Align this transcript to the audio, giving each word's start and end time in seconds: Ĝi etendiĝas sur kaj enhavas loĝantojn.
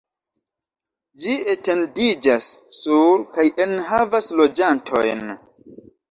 Ĝi 1.25 1.33
etendiĝas 1.53 2.47
sur 2.77 3.25
kaj 3.35 3.45
enhavas 3.65 4.31
loĝantojn. 4.41 5.21